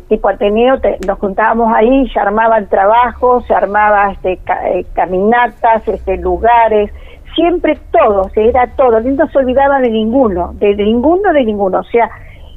tipo 0.07 0.29
Ateneo, 0.29 0.79
nos 1.05 1.19
juntábamos 1.19 1.73
ahí, 1.75 2.07
se 2.09 2.19
armaban 2.19 2.67
trabajos, 2.67 3.45
se 3.45 3.53
armaban 3.53 4.11
este, 4.11 4.39
eh, 4.65 4.85
caminatas, 4.93 5.85
este, 5.87 6.17
lugares, 6.17 6.89
siempre 7.35 7.77
todo, 7.91 8.29
era 8.35 8.67
todo, 8.75 9.01
no 9.01 9.27
se 9.27 9.37
olvidaba 9.37 9.79
de 9.79 9.89
ninguno, 9.89 10.53
de, 10.53 10.75
ninguno, 10.75 11.33
de 11.33 11.43
ninguno, 11.43 11.79
o 11.79 11.83
sea, 11.83 12.09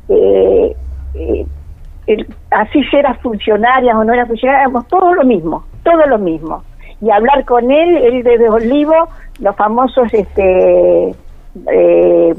eh, 0.09 0.77
eh, 1.15 1.47
así 2.51 2.85
si 2.85 2.97
eras 2.97 3.19
funcionaria 3.19 3.99
o 3.99 4.05
no 4.05 4.13
eras 4.13 4.29
funcionaria, 4.29 4.61
éramos 4.61 4.87
todo 4.87 5.15
lo 5.15 5.25
mismo, 5.25 5.65
todo 5.83 6.07
lo 6.07 6.19
mismo 6.19 6.63
y 7.01 7.11
hablar 7.11 7.45
con 7.45 7.71
él, 7.71 7.97
él 7.97 8.23
desde 8.23 8.49
Olivo, 8.49 8.95
los 9.41 9.55
famosos 9.57 10.13
este 10.13 11.15
eh, 11.73 12.35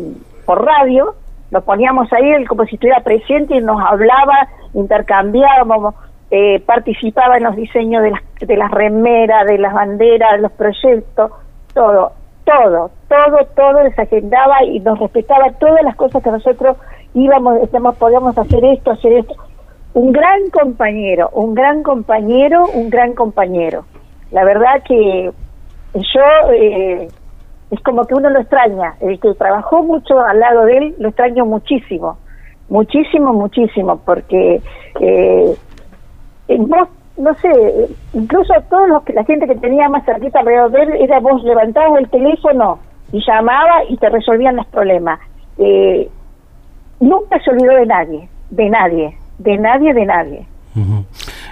por 0.45 0.65
radio, 0.65 1.15
lo 1.51 1.61
poníamos 1.61 2.11
ahí, 2.13 2.31
él 2.31 2.47
como 2.47 2.65
si 2.65 2.75
estuviera 2.75 3.01
presente 3.01 3.55
y 3.55 3.61
nos 3.61 3.81
hablaba, 3.81 4.47
intercambiábamos, 4.73 5.95
eh, 6.29 6.59
participaba 6.65 7.37
en 7.37 7.43
los 7.43 7.55
diseños 7.55 8.03
de 8.03 8.11
las, 8.11 8.21
de 8.39 8.57
las 8.57 8.71
remeras, 8.71 9.45
de 9.45 9.57
las 9.57 9.73
banderas, 9.73 10.33
de 10.33 10.39
los 10.39 10.51
proyectos, 10.51 11.31
todo, 11.73 12.11
todo, 12.43 12.91
todo, 13.07 13.45
todo 13.55 13.83
desagendaba 13.83 14.63
y 14.63 14.79
nos 14.79 14.99
respetaba 14.99 15.51
todas 15.59 15.83
las 15.83 15.95
cosas 15.95 16.21
que 16.21 16.31
nosotros 16.31 16.77
íbamos, 17.13 17.61
decíamos, 17.61 17.95
podíamos 17.95 18.37
hacer 18.37 18.63
esto, 18.65 18.91
hacer 18.91 19.13
esto. 19.13 19.35
Un 19.93 20.11
gran 20.11 20.49
compañero, 20.51 21.29
un 21.33 21.55
gran 21.55 21.81
compañero, 21.81 22.65
un 22.73 22.89
gran 22.89 23.13
compañero. 23.13 23.85
La 24.31 24.43
verdad 24.43 24.83
que 24.85 25.31
yo 25.93 26.51
eh, 26.53 27.07
es 27.71 27.79
como 27.81 28.05
que 28.05 28.15
uno 28.15 28.29
lo 28.29 28.39
extraña. 28.39 28.95
El 28.99 29.19
que 29.19 29.33
trabajó 29.33 29.83
mucho 29.83 30.19
al 30.19 30.39
lado 30.39 30.65
de 30.65 30.77
él 30.77 30.95
lo 30.99 31.09
extraño 31.09 31.45
muchísimo, 31.45 32.17
muchísimo, 32.69 33.33
muchísimo, 33.33 33.97
porque 34.05 34.61
eh, 34.99 35.57
vos, 36.59 36.87
no 37.17 37.33
sé, 37.35 37.49
incluso 38.13 38.53
todos 38.69 38.89
los 38.89 39.03
que 39.03 39.13
la 39.13 39.23
gente 39.23 39.47
que 39.47 39.55
tenía 39.55 39.89
más 39.89 40.05
cerquita 40.05 40.39
alrededor 40.39 40.71
de 40.71 40.83
él 40.83 40.91
era 41.01 41.19
vos 41.19 41.43
levantabas 41.43 41.99
el 41.99 42.09
teléfono 42.09 42.79
y 43.11 43.23
llamaba 43.25 43.83
y 43.89 43.97
te 43.97 44.09
resolvían 44.09 44.57
los 44.57 44.67
problemas. 44.67 45.19
Eh, 45.57 46.09
nunca 46.99 47.39
se 47.39 47.51
olvidó 47.51 47.73
de 47.73 47.85
nadie, 47.85 48.29
de 48.49 48.69
nadie, 48.69 49.17
de 49.39 49.57
nadie, 49.57 49.93
de 49.93 50.05
nadie. 50.05 50.45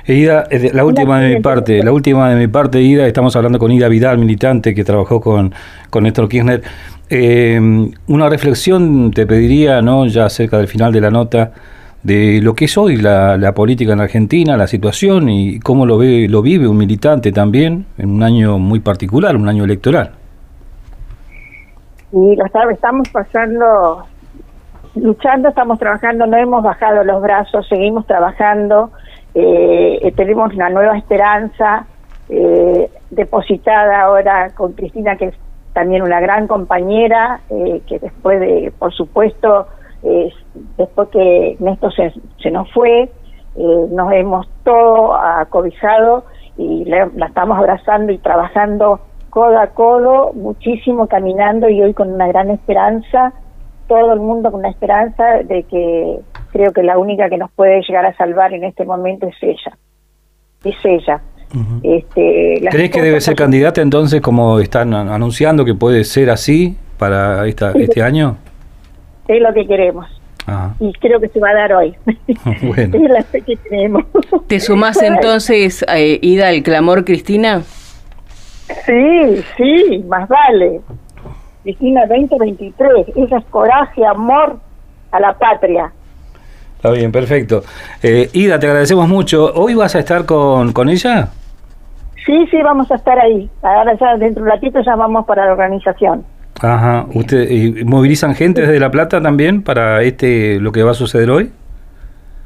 Ida, 0.07 0.43
eh, 0.51 0.69
la 0.71 0.85
última 0.85 1.19
de 1.19 1.35
mi 1.35 1.41
parte, 1.41 1.81
la 1.81 1.91
última 1.91 2.29
de 2.29 2.35
mi 2.35 2.47
parte, 2.47 2.79
Ida, 2.79 3.07
estamos 3.07 3.35
hablando 3.35 3.57
con 3.57 3.71
Ida 3.71 3.88
Vidal, 3.88 4.19
militante 4.19 4.75
que 4.75 4.83
trabajó 4.83 5.19
con, 5.19 5.51
con 5.89 6.03
Néstor 6.03 6.29
Kirchner. 6.29 6.62
Eh, 7.09 7.59
una 8.07 8.29
reflexión 8.29 9.09
te 9.12 9.25
pediría, 9.25 9.81
¿no? 9.81 10.05
ya 10.05 10.29
cerca 10.29 10.59
del 10.59 10.67
final 10.67 10.93
de 10.93 11.01
la 11.01 11.09
nota, 11.09 11.53
de 12.03 12.39
lo 12.43 12.53
que 12.53 12.65
es 12.65 12.77
hoy 12.77 12.97
la, 12.97 13.35
la, 13.38 13.53
política 13.55 13.93
en 13.93 14.00
Argentina, 14.00 14.55
la 14.55 14.67
situación 14.67 15.27
y 15.27 15.59
cómo 15.59 15.88
lo 15.88 15.97
ve, 15.97 16.27
lo 16.29 16.43
vive 16.43 16.67
un 16.67 16.77
militante 16.77 17.31
también 17.31 17.88
en 17.97 18.12
un 18.12 18.21
año 18.21 18.59
muy 18.59 18.81
particular, 18.81 19.35
un 19.35 19.50
año 19.50 19.63
electoral. 19.63 20.12
Y 22.12 22.35
lo 22.35 22.45
estamos 22.71 23.09
pasando, 23.09 24.05
luchando, 24.93 25.50
estamos 25.50 25.79
trabajando, 25.79 26.27
no 26.27 26.38
hemos 26.38 26.62
bajado 26.62 27.03
los 27.03 27.24
brazos, 27.24 27.67
seguimos 27.67 28.05
trabajando 28.05 28.91
eh, 29.36 30.13
tenemos 30.15 30.54
una 30.54 30.70
nueva 30.70 30.98
esperanza 30.98 31.86
eh, 32.30 32.89
depositada 33.12 34.01
ahora 34.01 34.50
con 34.56 34.74
Cristina, 34.74 35.15
que 35.18 35.25
es 35.25 35.36
también 35.74 36.01
una 36.01 36.20
gran 36.22 36.48
compañera, 36.48 37.42
eh, 37.50 37.82
que 37.88 38.00
después 38.00 38.39
de, 38.39 38.74
por 38.80 38.94
supuesto, 38.94 39.68
después 40.77 41.10
que 41.10 41.58
Néstor 41.60 41.94
se, 41.94 42.13
se 42.42 42.51
nos 42.51 42.72
fue, 42.72 43.10
eh, 43.58 43.88
nos 43.89 44.12
hemos 44.12 44.48
todo 44.65 45.15
acobijado 45.15 46.25
y 46.58 46.84
la 46.86 47.08
estamos 47.25 47.58
abrazando 47.58 48.12
y 48.12 48.18
trabajando 48.18 49.00
codo 49.30 49.60
a 49.60 49.68
codo, 49.68 50.34
muchísimo 50.34 51.08
caminando 51.08 51.70
y 51.70 51.82
hoy 51.82 51.94
con 51.94 52.13
una 52.13 52.27
gran 52.27 52.50
esperanza, 52.50 53.32
todo 53.88 54.12
el 54.12 54.20
mundo 54.20 54.51
con 54.51 54.60
una 54.60 54.70
esperanza 54.70 55.44
de 55.44 55.63
que 55.63 56.20
creo 56.55 56.71
que 56.71 56.83
la 56.83 56.97
única 56.97 57.29
que 57.29 57.38
nos 57.38 57.51
puede 57.51 57.81
llegar 57.81 58.05
a 58.05 58.15
salvar 58.15 58.53
en 58.53 58.63
este 58.63 58.85
momento 58.85 59.27
es 59.27 59.35
ella. 59.41 59.77
Es 60.63 60.75
ella. 60.85 61.21
este, 61.83 62.62
¿Crees 62.71 62.91
que 62.91 63.01
debe 63.01 63.19
ser 63.19 63.35
candidata 63.35 63.81
entonces, 63.81 64.21
como 64.21 64.59
están 64.59 64.93
anunciando 64.93 65.65
que 65.65 65.74
puede 65.74 66.05
ser 66.05 66.29
así 66.29 66.77
para 66.97 67.45
esta, 67.45 67.71
este 67.71 68.01
año? 68.01 68.38
Es 69.27 69.41
lo 69.41 69.53
que 69.53 69.67
queremos. 69.67 70.07
Y 70.79 70.93
creo 70.93 71.19
que 71.19 71.27
se 71.27 71.41
va 71.41 71.50
a 71.50 71.55
dar 71.55 71.74
hoy. 71.74 71.93
Bueno. 72.62 73.03
es 73.03 73.12
la 73.12 73.24
fe 73.24 73.41
que 73.41 73.57
tenemos. 73.57 74.05
¿Te 74.47 74.62
sumás 74.62 75.01
entonces, 75.03 75.85
eh, 75.93 76.19
Ida, 76.21 76.47
al 76.47 76.63
clamor, 76.63 77.03
Cristina? 77.03 77.63
Sí, 78.85 79.43
sí, 79.57 80.05
más 80.07 80.29
vale. 80.29 80.79
Cristina 81.63 82.05
2023, 82.05 83.09
esa 83.13 83.39
es 83.39 83.45
coraje, 83.45 84.05
amor 84.05 84.57
a 85.12 85.19
la 85.19 85.33
patria. 85.38 85.91
Está 86.75 86.91
bien, 86.91 87.12
perfecto. 87.12 87.63
Eh, 88.03 88.29
Ida, 88.34 88.60
te 88.60 88.67
agradecemos 88.67 89.08
mucho. 89.08 89.51
¿Hoy 89.55 89.74
vas 89.74 89.96
a 89.96 90.00
estar 90.00 90.25
con, 90.25 90.72
con 90.72 90.89
ella? 90.89 91.29
Sí, 92.25 92.46
sí, 92.50 92.62
vamos 92.63 92.89
a 92.91 92.96
estar 92.96 93.20
ahí. 93.20 93.50
Ahora 93.62 93.96
ya 94.00 94.17
dentro 94.17 94.44
de 94.44 94.50
un 94.50 94.55
ratito 94.55 94.79
ya 94.82 94.96
vamos 94.96 95.25
para 95.25 95.46
la 95.46 95.51
organización. 95.51 96.25
Ajá. 96.62 97.05
¿Usted 97.13 97.84
movilizan 97.86 98.34
gente 98.34 98.62
desde 98.62 98.79
La 98.79 98.89
Plata 98.89 99.22
también 99.22 99.63
para 99.63 100.01
este 100.01 100.60
lo 100.60 100.72
que 100.72 100.84
va 100.84 100.91
a 100.91 100.96
suceder 100.96 101.29
hoy? 101.29 101.51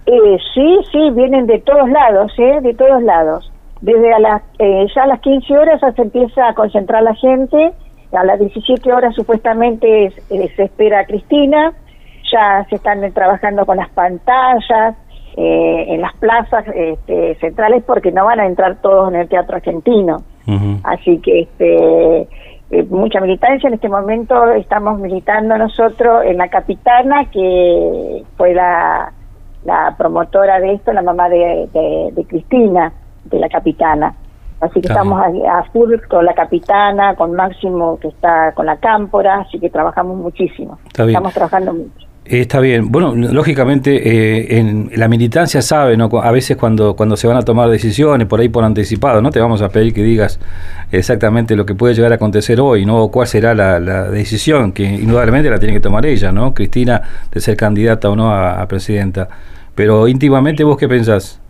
Eh, 0.05 0.37
sí, 0.53 0.79
sí, 0.91 1.11
vienen 1.11 1.45
de 1.45 1.59
todos 1.59 1.89
lados, 1.89 2.31
¿eh? 2.37 2.59
De 2.61 2.73
todos 2.73 3.01
lados. 3.03 3.51
Desde 3.81 4.11
a 4.11 4.19
las, 4.19 4.41
eh, 4.57 4.87
ya 4.93 5.03
a 5.03 5.07
las 5.07 5.19
15 5.21 5.57
horas 5.57 5.79
ya 5.81 5.91
se 5.93 6.01
empieza 6.01 6.49
a 6.49 6.53
concentrar 6.53 7.03
la 7.03 7.13
gente. 7.15 7.71
A 8.11 8.23
las 8.25 8.39
17 8.39 8.91
horas 8.91 9.13
supuestamente 9.15 10.05
eh, 10.05 10.51
se 10.55 10.63
espera 10.63 11.01
a 11.01 11.05
Cristina 11.05 11.73
ya 12.31 12.65
se 12.69 12.75
están 12.75 13.11
trabajando 13.13 13.65
con 13.65 13.77
las 13.77 13.89
pantallas 13.89 14.95
eh, 15.37 15.85
en 15.89 16.01
las 16.01 16.13
plazas 16.17 16.65
este, 16.73 17.35
centrales 17.35 17.83
porque 17.85 18.11
no 18.11 18.25
van 18.25 18.39
a 18.39 18.45
entrar 18.45 18.77
todos 18.81 19.13
en 19.13 19.21
el 19.21 19.29
teatro 19.29 19.55
argentino. 19.57 20.17
Así 20.83 21.19
que 21.19 21.41
este, 21.41 22.27
eh, 22.71 22.83
mucha 22.89 23.19
militancia. 23.19 23.67
En 23.67 23.75
este 23.75 23.87
momento 23.87 24.51
estamos 24.51 24.99
militando 24.99 25.57
nosotros 25.57 26.23
en 26.25 26.37
la 26.37 26.49
capitana, 26.49 27.25
que 27.31 28.23
fue 28.35 28.53
la, 28.53 29.13
la 29.63 29.95
promotora 29.97 30.59
de 30.59 30.73
esto, 30.73 30.91
la 30.91 31.01
mamá 31.01 31.29
de, 31.29 31.69
de, 32.13 32.25
Cristina, 32.25 32.91
de 33.25 33.39
la 33.39 33.47
capitana. 33.47 34.15
Así 34.59 34.81
que 34.81 34.87
estamos 34.87 35.21
a, 35.21 35.59
a, 35.59 35.63
full 35.71 35.93
con 36.09 36.25
la 36.25 36.33
capitana, 36.33 37.15
con 37.15 37.33
Máximo 37.33 37.97
que 37.99 38.09
está 38.09 38.51
con 38.51 38.65
la 38.65 38.77
cámpora, 38.77 39.41
así 39.41 39.59
que 39.59 39.69
trabajamos 39.69 40.17
muchísimo. 40.17 40.79
Estamos 40.87 41.33
trabajando 41.33 41.73
mucho. 41.73 42.08
Está 42.29 42.59
bien. 42.59 42.91
Bueno, 42.91 43.15
lógicamente 43.15 44.07
eh, 44.07 44.59
en 44.59 44.91
la 44.95 45.07
militancia 45.07 45.63
sabe, 45.63 45.97
¿no? 45.97 46.11
A 46.21 46.31
veces 46.31 46.57
cuando, 46.57 46.95
cuando 46.95 47.17
se 47.17 47.25
van 47.25 47.37
a 47.37 47.41
tomar 47.41 47.71
decisiones 47.71 48.27
por 48.27 48.39
ahí 48.39 48.49
por 48.49 48.63
anticipado, 48.63 49.19
no 49.19 49.31
te 49.31 49.39
vamos 49.39 49.63
a 49.63 49.69
pedir 49.69 49.95
que 49.95 50.03
digas 50.03 50.39
exactamente 50.91 51.55
lo 51.55 51.65
que 51.65 51.73
puede 51.73 51.95
llegar 51.95 52.11
a 52.11 52.15
acontecer 52.15 52.61
hoy, 52.61 52.85
¿no? 52.85 53.01
O 53.01 53.09
cuál 53.09 53.25
será 53.25 53.55
la, 53.55 53.79
decisión, 54.11 54.73
que 54.73 54.83
indudablemente 54.83 55.49
la 55.49 55.57
tiene 55.57 55.73
que 55.73 55.79
tomar 55.79 56.05
ella, 56.05 56.31
¿no? 56.31 56.53
Cristina, 56.53 57.01
de 57.31 57.39
ser 57.41 57.57
candidata 57.57 58.11
o 58.11 58.15
no 58.15 58.31
a, 58.31 58.63
presidenta. 58.67 59.27
Pero 59.73 60.07
íntimamente, 60.07 60.63
¿vos 60.63 60.77
qué 60.77 60.87
pensás? 60.87 61.41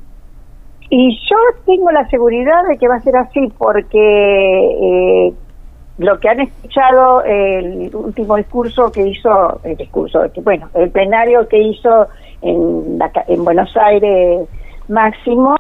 Y 0.90 1.20
yo 1.30 1.36
tengo 1.66 1.92
la 1.92 2.08
seguridad 2.08 2.64
de 2.70 2.78
que 2.78 2.88
va 2.88 2.96
a 2.96 3.02
ser 3.02 3.18
así, 3.18 3.52
porque 3.58 4.00
eh, 4.00 5.34
lo 6.00 6.18
que 6.20 6.30
han 6.30 6.40
escuchado 6.40 7.22
el 7.24 7.94
último 7.94 8.38
discurso 8.38 8.92
que 8.92 9.06
hizo, 9.06 9.60
el 9.64 9.76
discurso, 9.76 10.24
bueno, 10.44 10.70
el 10.74 10.90
plenario 10.90 11.48
que 11.48 11.60
hizo 11.60 12.08
en, 12.42 12.98
en 13.28 13.44
Buenos 13.44 13.76
Aires 13.76 14.48
Máximo, 14.88 15.56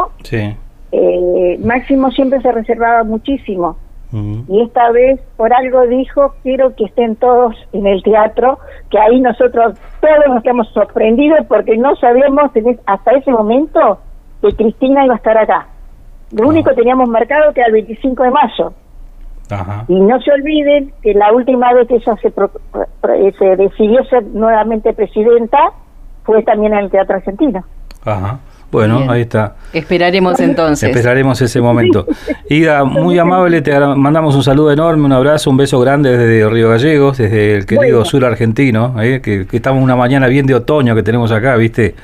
eh, 0.91 1.59
Máximo 1.63 2.09
siempre 2.11 2.41
se 2.41 2.51
reservaba 2.51 3.03
muchísimo. 3.03 3.77
Y 4.11 4.61
esta 4.63 4.89
vez 4.89 5.19
por 5.37 5.53
algo 5.53 5.85
dijo, 5.85 6.33
quiero 6.41 6.75
que 6.75 6.85
estén 6.85 7.15
todos 7.17 7.55
en 7.73 7.85
el 7.85 8.01
teatro, 8.01 8.57
que 8.89 8.97
ahí 8.97 9.21
nosotros 9.21 9.77
todos 10.01 10.25
nos 10.27 10.41
quedamos 10.41 10.67
sorprendidos 10.69 11.45
porque 11.47 11.77
no 11.77 11.95
sabíamos 11.97 12.49
hasta 12.87 13.11
ese 13.11 13.29
momento 13.29 13.99
que 14.41 14.55
Cristina 14.55 15.05
iba 15.05 15.13
a 15.13 15.17
estar 15.17 15.37
acá. 15.37 15.67
Lo 16.31 16.47
único 16.47 16.71
que 16.71 16.77
teníamos 16.77 17.07
marcado 17.07 17.53
que 17.53 17.59
era 17.59 17.67
el 17.67 17.73
25 17.73 18.23
de 18.23 18.31
mayo. 18.31 18.73
Y 19.87 19.99
no 19.99 20.21
se 20.21 20.31
olviden 20.31 20.91
que 21.01 21.13
la 21.13 21.31
última 21.31 21.73
vez 21.73 21.87
que 21.87 21.95
ella 21.95 22.15
se, 22.21 22.31
se 23.37 23.55
decidió 23.55 24.03
ser 24.05 24.23
nuevamente 24.25 24.93
presidenta 24.93 25.71
fue 26.23 26.43
también 26.43 26.73
en 26.73 26.79
el 26.79 26.91
Teatro 26.91 27.15
Argentino. 27.15 27.63
Ajá. 28.05 28.39
Bueno, 28.71 29.09
ahí 29.09 29.21
está. 29.21 29.55
Esperaremos 29.73 30.39
entonces. 30.39 30.89
Esperaremos 30.89 31.41
ese 31.41 31.59
momento. 31.59 32.05
Ida, 32.49 32.83
muy 32.83 33.17
amable, 33.17 33.61
te 33.61 33.77
mandamos 33.79 34.35
un 34.35 34.43
saludo 34.43 34.71
enorme, 34.71 35.05
un 35.05 35.13
abrazo, 35.13 35.49
un 35.49 35.57
beso 35.57 35.79
grande 35.79 36.15
desde 36.15 36.47
Río 36.47 36.69
Gallegos, 36.69 37.17
desde 37.17 37.55
el 37.55 37.65
querido 37.65 38.05
sur 38.05 38.23
argentino, 38.25 39.01
¿eh? 39.01 39.21
que, 39.21 39.47
que, 39.47 39.57
estamos 39.57 39.81
una 39.81 39.95
mañana 39.95 40.27
bien 40.27 40.45
de 40.45 40.53
otoño 40.53 40.93
que 40.93 41.01
tenemos 41.01 41.31
acá, 41.31 41.55
¿viste? 41.55 41.95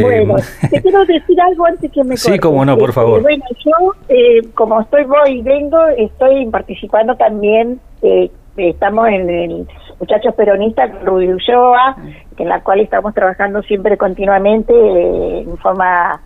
Bueno, 0.00 0.36
eh, 0.38 0.68
te 0.70 0.82
quiero 0.82 1.04
decir 1.04 1.40
algo 1.40 1.66
antes 1.66 1.90
que 1.90 2.04
me 2.04 2.16
Sí, 2.16 2.38
como 2.38 2.64
no, 2.64 2.74
por 2.74 2.90
este, 2.90 3.00
favor. 3.00 3.22
bueno, 3.22 3.44
yo, 3.64 3.92
eh, 4.08 4.42
como 4.54 4.80
estoy 4.80 5.04
voy 5.04 5.38
y 5.38 5.42
vengo, 5.42 5.78
estoy 5.96 6.46
participando 6.46 7.16
también, 7.16 7.80
eh, 8.02 8.30
estamos 8.56 9.08
en 9.08 9.28
el 9.28 9.68
Muchachos 9.98 10.34
Peronistas, 10.34 10.90
Rubio 11.04 11.36
Ulloa, 11.36 11.96
en 12.36 12.48
la 12.48 12.62
cual 12.62 12.80
estamos 12.80 13.14
trabajando 13.14 13.62
siempre 13.62 13.96
continuamente 13.96 14.72
en 15.40 15.56
forma, 15.58 16.20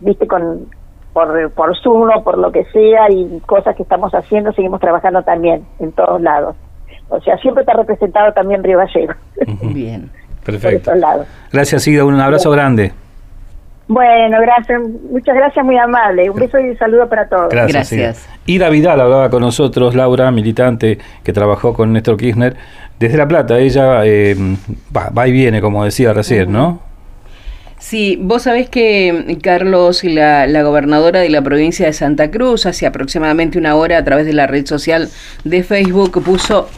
viste, 0.00 0.26
con 0.26 0.68
por, 1.12 1.50
por 1.52 1.76
Zoom 1.80 2.10
o 2.14 2.22
por 2.22 2.38
lo 2.38 2.52
que 2.52 2.64
sea 2.66 3.10
y 3.10 3.40
cosas 3.40 3.74
que 3.74 3.82
estamos 3.82 4.12
haciendo, 4.14 4.52
seguimos 4.52 4.80
trabajando 4.80 5.22
también 5.22 5.66
en 5.80 5.90
todos 5.92 6.20
lados. 6.20 6.54
O 7.08 7.20
sea, 7.20 7.36
siempre 7.38 7.62
está 7.62 7.72
representado 7.72 8.32
también 8.32 8.62
Río 8.62 8.78
Gallego. 8.78 9.14
Bien, 9.62 10.10
perfecto. 10.52 10.92
Gracias, 11.52 11.86
Ida, 11.86 12.04
un 12.04 12.20
abrazo 12.20 12.50
grande. 12.50 12.92
Bueno, 13.88 14.38
gracias, 14.42 14.82
muchas 15.10 15.34
gracias, 15.34 15.64
muy 15.64 15.78
amable. 15.78 16.28
Un 16.28 16.38
beso 16.38 16.58
y 16.58 16.70
un 16.70 16.78
saludo 16.78 17.08
para 17.08 17.26
todos. 17.26 17.48
Gracias. 17.48 17.90
gracias. 17.90 18.28
Ida 18.44 18.68
Vidal 18.68 19.00
hablaba 19.00 19.30
con 19.30 19.40
nosotros, 19.40 19.94
Laura, 19.94 20.30
militante 20.30 20.98
que 21.24 21.32
trabajó 21.32 21.72
con 21.72 21.94
Néstor 21.94 22.18
Kirchner. 22.18 22.54
Desde 22.98 23.16
La 23.16 23.26
Plata, 23.26 23.58
ella 23.58 24.04
eh, 24.04 24.36
va, 24.94 25.26
y 25.26 25.32
viene, 25.32 25.62
como 25.62 25.84
decía 25.84 26.12
recién, 26.12 26.52
¿no? 26.52 26.80
Sí, 27.78 28.18
vos 28.20 28.42
sabés 28.42 28.68
que 28.68 29.38
Carlos, 29.40 30.04
la, 30.04 30.46
la 30.46 30.62
gobernadora 30.64 31.20
de 31.20 31.30
la 31.30 31.40
provincia 31.40 31.86
de 31.86 31.92
Santa 31.92 32.30
Cruz, 32.30 32.66
hace 32.66 32.86
aproximadamente 32.86 33.56
una 33.56 33.76
hora 33.76 33.96
a 33.98 34.04
través 34.04 34.26
de 34.26 34.32
la 34.34 34.46
red 34.46 34.66
social 34.66 35.08
de 35.44 35.62
Facebook 35.62 36.22
puso 36.22 36.68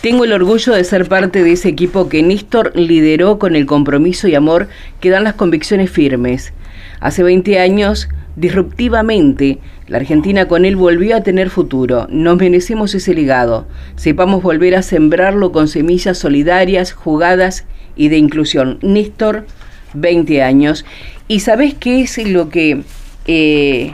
tengo 0.00 0.24
el 0.24 0.32
orgullo 0.32 0.74
de 0.74 0.84
ser 0.84 1.08
parte 1.08 1.42
de 1.42 1.52
ese 1.52 1.68
equipo 1.68 2.08
que 2.08 2.22
Néstor 2.22 2.72
lideró 2.76 3.38
con 3.38 3.56
el 3.56 3.66
compromiso 3.66 4.28
y 4.28 4.34
amor 4.34 4.68
que 5.00 5.10
dan 5.10 5.24
las 5.24 5.34
convicciones 5.34 5.90
firmes. 5.90 6.52
Hace 7.00 7.22
20 7.22 7.58
años, 7.58 8.08
disruptivamente, 8.36 9.58
la 9.86 9.98
Argentina 9.98 10.48
con 10.48 10.64
él 10.64 10.76
volvió 10.76 11.16
a 11.16 11.22
tener 11.22 11.50
futuro. 11.50 12.06
Nos 12.10 12.36
merecemos 12.36 12.94
ese 12.94 13.14
legado. 13.14 13.66
Sepamos 13.96 14.42
volver 14.42 14.74
a 14.76 14.82
sembrarlo 14.82 15.52
con 15.52 15.68
semillas 15.68 16.18
solidarias, 16.18 16.92
jugadas 16.92 17.64
y 17.96 18.08
de 18.08 18.18
inclusión. 18.18 18.78
Néstor, 18.82 19.46
20 19.94 20.42
años. 20.42 20.84
¿Y 21.28 21.40
sabés 21.40 21.74
qué 21.74 22.02
es 22.02 22.18
lo 22.28 22.48
que 22.48 22.82
eh, 23.26 23.92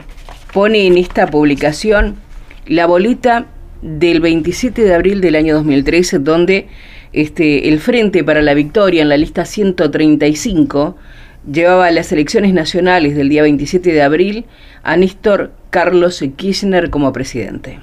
pone 0.53 0.87
en 0.87 0.97
esta 0.97 1.27
publicación? 1.27 2.15
La 2.65 2.85
bolita 2.85 3.47
del 3.83 4.21
27 4.21 4.81
de 4.81 4.93
abril 4.93 5.21
del 5.21 5.35
año 5.35 5.55
2013, 5.55 6.19
donde 6.19 6.67
este, 7.11 7.67
el 7.69 7.79
Frente 7.79 8.23
para 8.23 8.41
la 8.41 8.53
Victoria 8.53 9.01
en 9.01 9.09
la 9.09 9.17
lista 9.17 9.45
135 9.45 10.95
llevaba 11.51 11.87
a 11.87 11.91
las 11.91 12.11
elecciones 12.11 12.53
nacionales 12.53 13.15
del 13.15 13.29
día 13.29 13.43
27 13.43 13.91
de 13.91 14.01
abril 14.01 14.45
a 14.83 14.95
Néstor 14.95 15.51
Carlos 15.69 16.23
Kirchner 16.35 16.89
como 16.89 17.11
presidente. 17.11 17.79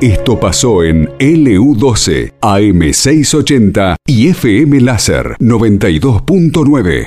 Esto 0.00 0.38
pasó 0.38 0.84
en 0.84 1.08
LU12, 1.18 2.34
AM680 2.40 3.96
y 4.06 4.28
FM 4.28 4.80
Láser 4.80 5.36
92.9. 5.40 7.06